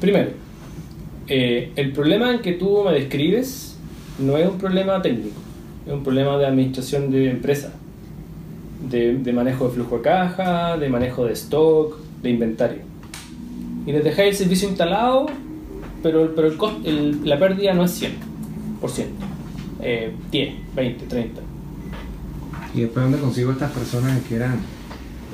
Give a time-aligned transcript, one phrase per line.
[0.00, 0.30] Primero,
[1.26, 3.76] eh, el problema en que tú me describes
[4.18, 5.36] no es un problema técnico,
[5.86, 7.72] es un problema de administración de empresa,
[8.88, 12.78] de, de manejo de flujo de caja, de manejo de stock, de inventario.
[13.86, 15.26] Y les dejáis el servicio instalado,
[16.02, 19.06] pero, pero el cost- el- la pérdida no es 100%,
[19.82, 21.40] eh, 10, 20, 30.
[22.74, 24.60] ¿Y después dónde consigo estas personas que eran?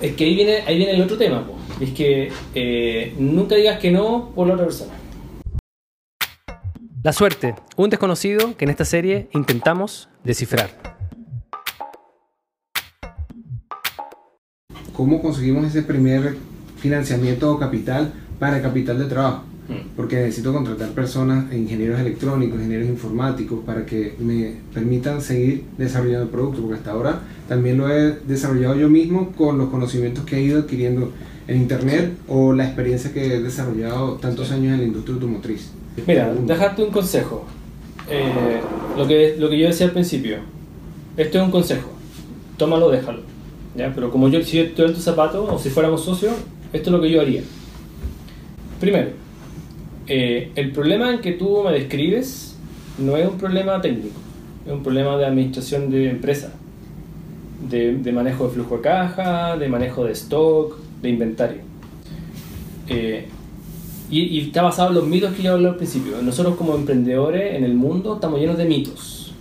[0.00, 1.53] Es que ahí viene, ahí viene el otro tema, po.
[1.80, 4.92] Es que eh, nunca digas que no por la otra persona.
[7.02, 10.70] La suerte, un desconocido que en esta serie intentamos descifrar.
[14.94, 16.36] ¿Cómo conseguimos ese primer
[16.78, 19.44] financiamiento o capital para capital de trabajo?
[19.96, 26.28] Porque necesito contratar personas, ingenieros electrónicos, ingenieros informáticos, para que me permitan seguir desarrollando el
[26.28, 30.42] producto, porque hasta ahora también lo he desarrollado yo mismo con los conocimientos que he
[30.42, 31.12] ido adquiriendo
[31.46, 35.70] en Internet o la experiencia que he desarrollado tantos años en la industria automotriz.
[36.06, 37.44] Mira, dejarte un consejo.
[38.10, 38.60] Eh,
[38.96, 40.38] lo, que, lo que yo decía al principio.
[41.16, 41.90] Esto es un consejo.
[42.56, 43.20] Tómalo, déjalo.
[43.76, 43.92] ¿ya?
[43.94, 46.34] Pero como yo, si yo estoy en tus zapatos o si fuéramos socios,
[46.72, 47.42] esto es lo que yo haría.
[48.80, 49.10] Primero,
[50.06, 52.56] eh, el problema en que tú me describes
[52.98, 54.18] no es un problema técnico,
[54.66, 56.52] es un problema de administración de empresa,
[57.70, 61.60] de manejo de flujo de caja, de manejo de stock, de inventario.
[62.88, 63.28] Eh,
[64.10, 66.20] y, está basado en los mitos que yo hablé al principio.
[66.22, 69.32] Nosotros como emprendedores en el mundo estamos llenos de mitos,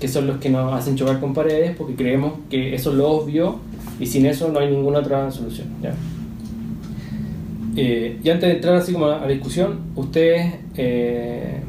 [0.00, 3.08] que son los que nos hacen chocar con paredes porque creemos que eso es lo
[3.10, 3.60] obvio
[4.00, 5.68] y sin eso no hay ninguna otra solución.
[5.82, 5.94] ¿ya?
[7.76, 11.60] Eh, y antes de entrar así como a la discusión, ustedes eh,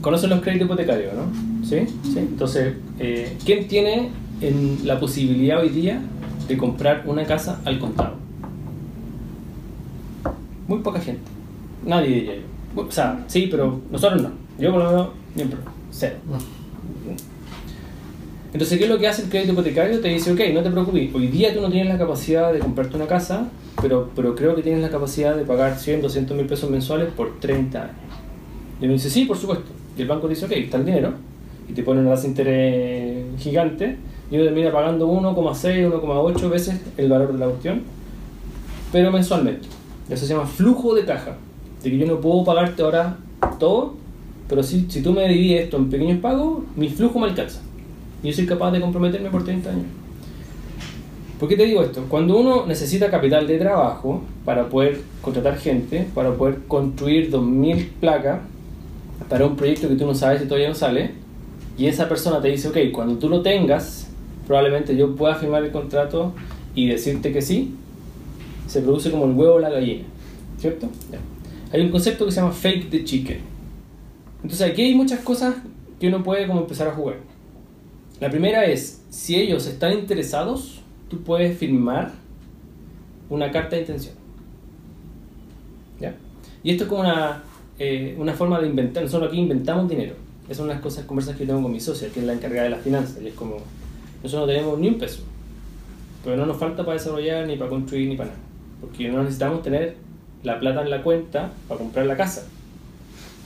[0.00, 1.66] conocen los créditos hipotecarios, ¿no?
[1.66, 1.80] ¿Sí?
[2.04, 2.18] ¿Sí?
[2.18, 6.00] Entonces, eh, ¿quién tiene en la posibilidad hoy día
[6.46, 8.27] de comprar una casa al contado?
[10.68, 11.22] Muy poca gente.
[11.84, 12.82] Nadie diría yo.
[12.82, 14.30] O sea, sí, pero nosotros no.
[14.58, 15.58] Yo por lo menos, siempre,
[15.90, 16.16] cero.
[18.52, 20.00] Entonces, ¿qué es lo que hace el crédito hipotecario?
[20.00, 22.96] Te dice, ok, no te preocupes, hoy día tú no tienes la capacidad de comprarte
[22.96, 23.48] una casa,
[23.80, 27.38] pero, pero creo que tienes la capacidad de pagar 100, 200 mil pesos mensuales por
[27.40, 27.94] 30 años.
[28.80, 29.70] Y uno dice, sí, por supuesto.
[29.96, 31.12] Y el banco dice, ok, está el dinero,
[31.68, 33.96] y te pone una tasa de interés gigante,
[34.30, 37.82] y uno termina pagando 1,6, 1,8 veces el valor de la cuestión,
[38.92, 39.77] pero mensualmente.
[40.08, 41.36] Eso se llama flujo de caja.
[41.82, 43.18] De que yo no puedo pagarte ahora
[43.58, 43.94] todo,
[44.48, 47.60] pero si, si tú me divides esto en pequeños pagos, mi flujo me alcanza.
[48.22, 49.86] Y yo soy capaz de comprometerme por 30 años.
[51.38, 52.04] ¿Por qué te digo esto?
[52.08, 58.40] Cuando uno necesita capital de trabajo para poder contratar gente, para poder construir 2.000 placas
[59.28, 61.12] para un proyecto que tú no sabes si todavía no sale,
[61.76, 64.08] y esa persona te dice, ok, cuando tú lo tengas,
[64.48, 66.32] probablemente yo pueda firmar el contrato
[66.74, 67.74] y decirte que sí,
[68.68, 70.04] se produce como el huevo o la gallina,
[70.58, 70.88] ¿cierto?
[71.72, 73.38] Hay un concepto que se llama fake the chicken.
[74.42, 75.56] Entonces aquí hay muchas cosas
[75.98, 77.16] que uno puede como empezar a jugar.
[78.20, 82.12] La primera es, si ellos están interesados, tú puedes firmar
[83.30, 84.14] una carta de intención.
[86.00, 86.14] ¿Ya?
[86.62, 87.42] Y esto es como una,
[87.78, 90.14] eh, una forma de inventar, nosotros aquí inventamos dinero.
[90.44, 92.70] Esas son las cosas, conversas que tengo con mi socia, que es la encargada de
[92.70, 93.56] las finanzas, y es como,
[94.22, 95.22] nosotros no tenemos ni un peso,
[96.24, 98.47] pero no nos falta para desarrollar, ni para construir, ni para nada.
[98.80, 99.96] Porque no necesitamos tener
[100.42, 102.46] la plata en la cuenta para comprar la casa.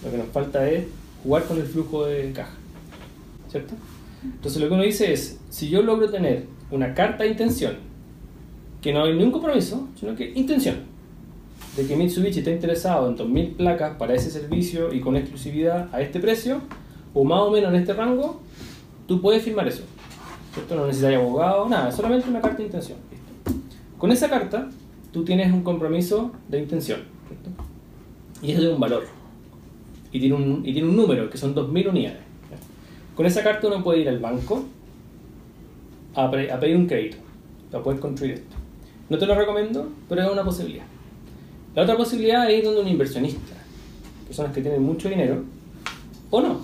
[0.05, 0.87] Lo que nos falta es
[1.23, 2.55] jugar con el flujo de caja.
[3.49, 3.75] ¿Cierto?
[4.25, 7.77] Entonces lo que uno dice es, si yo logro tener una carta de intención,
[8.81, 10.77] que no hay ningún compromiso, sino que intención,
[11.77, 16.01] de que Mitsubishi está interesado en 2.000 placas para ese servicio y con exclusividad a
[16.01, 16.61] este precio,
[17.15, 18.41] o más o menos en este rango,
[19.07, 19.83] tú puedes firmar eso.
[20.55, 20.75] ¿Cierto?
[20.75, 22.99] No necesitas abogado, nada, solamente una carta de intención.
[23.97, 24.69] Con esa carta,
[25.13, 27.01] tú tienes un compromiso de intención.
[27.29, 27.51] ¿cierto?
[28.43, 29.05] Y eso es un valor.
[30.11, 32.21] Y tiene un, y tiene un número, que son 2.000 unidades.
[33.15, 34.65] Con esa carta uno puede ir al banco
[36.15, 37.19] a, pedir un crédito
[37.71, 38.57] para poder construir esto.
[39.09, 40.85] No te lo recomiendo, pero es una posibilidad.
[41.75, 43.55] La otra posibilidad es ir donde un inversionista,
[44.27, 45.43] personas que tienen mucho dinero,
[46.31, 46.61] o no.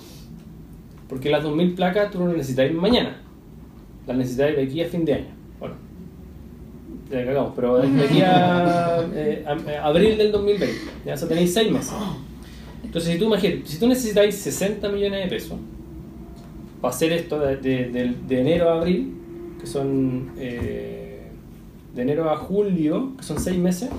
[1.07, 3.17] Porque las 2.000 placas tú no las necesitas mañana,
[4.07, 5.38] las necesitas de aquí a fin de año.
[7.09, 10.75] Pero de aquí a, eh, a abril del 2020,
[11.05, 11.93] ya eso tenéis 6 meses.
[12.83, 15.57] Entonces, si tú imagínate, si tú necesitáis 60 millones de pesos
[16.81, 19.13] para hacer esto de, enero a abril,
[19.59, 21.27] que son eh,
[21.95, 23.89] de enero a julio, que son 6 meses,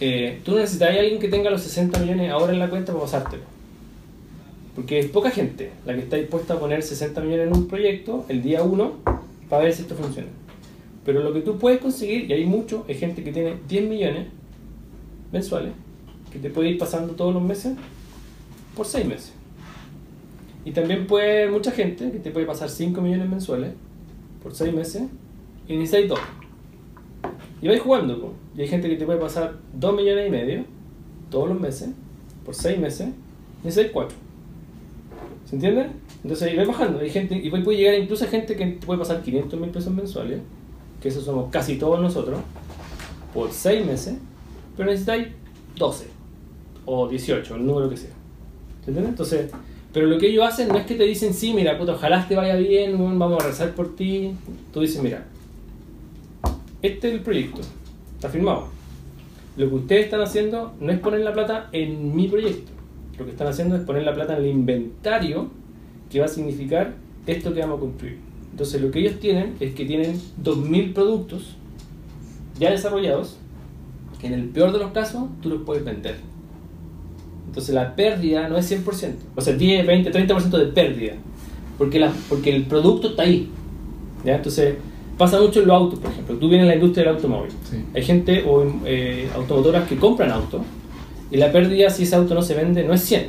[0.00, 3.04] eh, tú necesitas a alguien que tenga los 60 millones ahora en la cuenta para
[3.04, 3.42] pasártelo.
[4.74, 8.24] Porque es poca gente la que está dispuesta a poner 60 millones en un proyecto
[8.28, 8.92] el día 1
[9.48, 10.28] para ver si esto funciona.
[11.10, 14.28] Pero lo que tú puedes conseguir, y hay mucho, es gente que tiene 10 millones
[15.32, 15.72] mensuales
[16.32, 17.76] que te puede ir pasando todos los meses
[18.76, 19.32] por 6 meses.
[20.64, 23.72] Y también puede mucha gente que te puede pasar 5 millones mensuales
[24.40, 25.02] por 6 meses
[25.66, 26.20] y necesitáis 2.
[27.60, 30.64] Y vais jugando, y hay gente que te puede pasar 2 millones y medio
[31.28, 31.88] todos los meses
[32.44, 34.16] por 6 meses y necesitáis 4.
[35.46, 35.88] ¿Se entiende?
[36.22, 37.00] Entonces ahí vais bajando.
[37.00, 39.92] Hay gente, y puede llegar incluso a gente que te puede pasar 500 mil pesos
[39.92, 40.38] mensuales,
[41.00, 42.40] que eso somos casi todos nosotros,
[43.32, 44.16] por 6 meses,
[44.76, 45.28] pero necesitáis
[45.76, 46.08] 12
[46.84, 48.10] o 18, el número que sea.
[48.84, 49.10] ¿Se entiende?
[49.10, 49.50] Entonces,
[49.92, 52.36] pero lo que ellos hacen no es que te dicen, sí, mira, puto, ojalá te
[52.36, 54.32] vaya bien, vamos a rezar por ti.
[54.72, 55.26] Tú dices, mira,
[56.82, 57.60] este es el proyecto,
[58.14, 58.68] está firmado.
[59.56, 62.70] Lo que ustedes están haciendo no es poner la plata en mi proyecto.
[63.18, 65.48] Lo que están haciendo es poner la plata en el inventario
[66.08, 66.94] que va a significar
[67.26, 68.29] esto que vamos a construir.
[68.50, 71.56] Entonces lo que ellos tienen es que tienen 2.000 productos
[72.58, 73.38] ya desarrollados
[74.20, 76.16] que en el peor de los casos tú los puedes vender.
[77.46, 81.14] Entonces la pérdida no es 100%, o sea, 10, 20, 30% de pérdida,
[81.78, 83.50] porque, la, porque el producto está ahí.
[84.24, 84.36] ¿ya?
[84.36, 84.76] Entonces
[85.16, 86.36] pasa mucho en los autos, por ejemplo.
[86.36, 87.52] Tú vienes en la industria del automóvil.
[87.94, 90.62] Hay gente o eh, automotoras que compran autos
[91.30, 93.28] y la pérdida si ese auto no se vende no es 100.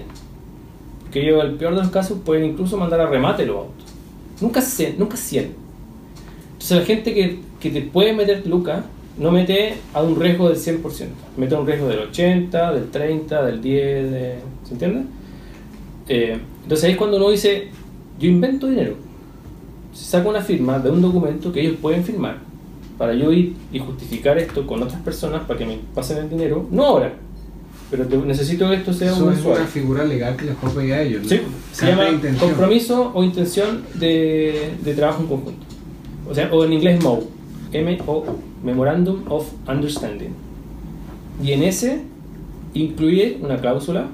[1.02, 3.91] Porque ellos, en el peor de los casos, pueden incluso mandar a remate los autos.
[4.42, 5.00] Nunca 100.
[5.00, 5.56] Nunca 100.
[6.54, 8.84] Entonces la gente que, que te puede meter lucas
[9.18, 11.08] no mete a un riesgo del 100%.
[11.38, 15.04] Mete a un riesgo del 80, del 30, del 10, de, ¿se entiende?
[16.08, 17.70] Eh, entonces ahí es cuando uno dice,
[18.20, 18.96] yo invento dinero.
[19.94, 22.38] Se saca una firma de un documento que ellos pueden firmar
[22.98, 26.68] para yo ir y justificar esto con otras personas para que me pasen el dinero,
[26.70, 27.14] no ahora,
[27.92, 30.94] pero necesito que esto sea Eso un es una figura legal que les puedo pedir
[30.94, 31.24] a ellos.
[31.24, 31.30] ¿no?
[31.30, 31.42] Sí,
[31.74, 32.06] se llama
[32.40, 35.66] compromiso o intención de, de, trabajo en conjunto.
[36.30, 37.28] O sea, o en inglés MOU,
[37.74, 38.24] M-O-U,
[38.64, 40.34] Memorandum of Understanding.
[41.44, 42.04] Y en ese
[42.74, 44.08] incluye una cláusula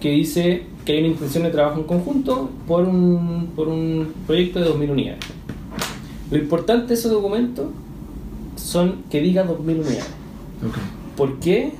[0.00, 4.60] que dice que hay una intención de trabajo en conjunto por un, por un proyecto
[4.60, 5.24] de 2.000 unidades.
[6.30, 7.72] Lo importante de ese documento
[8.54, 10.10] son que diga 2.000 unidades.
[10.58, 10.82] Okay.
[11.16, 11.72] ¿Por qué?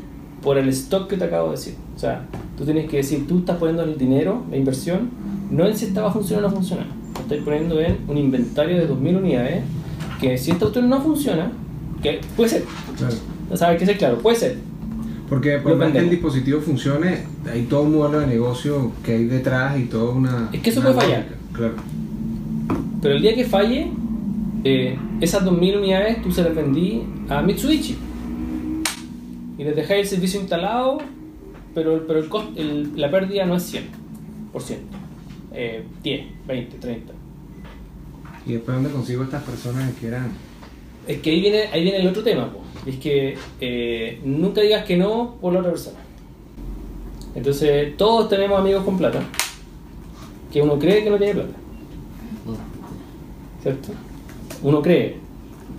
[0.43, 1.75] Por el stock que te acabo de decir.
[1.97, 2.25] O sea,
[2.57, 5.11] tú tienes que decir, tú estás poniendo el dinero, la inversión,
[5.51, 6.87] no en si esta va a funcionar o no funciona.
[7.15, 9.65] Lo estás poniendo en un inventario de 2.000 unidades,
[10.21, 11.51] que si esta cuestión no funciona,
[12.03, 12.65] que puede ser.
[12.97, 13.15] Claro.
[13.55, 14.19] ¿Sabes qué es claro?
[14.19, 14.57] Puede ser.
[15.29, 19.25] Porque por más que el dispositivo funcione, hay todo un modelo de negocio que hay
[19.25, 20.49] detrás y toda una...
[20.53, 21.27] Es que eso puede fallar.
[21.53, 21.75] Claro.
[23.03, 23.91] Pero el día que falle,
[24.65, 28.08] eh, esas 2.000 unidades tú se las vendí a Mitsubishi
[29.59, 30.99] y les dejáis el servicio instalado,
[31.75, 32.21] pero, pero
[32.57, 34.77] el, la pérdida no es 100%,
[35.53, 37.13] eh, 10, 20, 30.
[38.47, 40.31] ¿Y después dónde consigo estas personas que eran?
[41.09, 42.51] Es que ahí viene, ahí viene el otro tema,
[42.87, 45.99] es que eh, nunca digas que no por la otra persona.
[47.35, 49.23] Entonces, todos tenemos amigos con plata,
[50.53, 51.55] que uno cree que no tiene plata.
[53.63, 53.89] ¿Cierto?
[54.63, 55.17] Uno cree.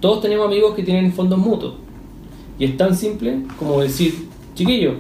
[0.02, 1.76] Todos tenemos amigos que tienen fondos mutuos
[2.60, 4.96] y es tan simple como decir, chiquillo,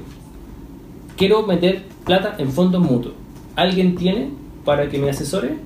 [1.17, 3.13] quiero meter plata en fondos mutuos.
[3.55, 4.29] ¿Alguien tiene
[4.63, 5.57] para que me asesore?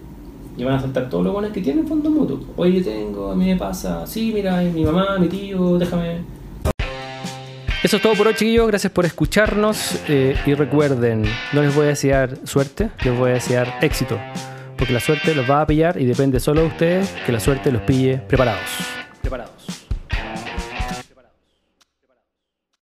[0.57, 2.42] Y van a saltar todos los buenos que tienen fondos mutuos.
[2.57, 6.22] Oye, tengo, a mí me pasa, sí, mira, mi mamá, mi tío, déjame.
[7.84, 8.68] Eso es todo por hoy, chiquillos.
[8.68, 10.00] Gracias por escucharnos.
[10.07, 14.18] Eh, y recuerden, no les voy a desear suerte, les voy a desear éxito.
[14.78, 17.71] Porque la suerte los va a pillar y depende solo de ustedes que la suerte
[17.71, 18.62] los pille preparados.
[19.21, 19.82] Preparados.